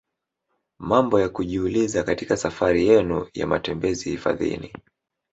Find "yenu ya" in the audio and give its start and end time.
2.87-3.47